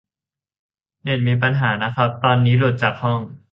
[1.03, 3.19] เน็ตมีปัญหานะครับ ตอนนี้หลุดจากห้อง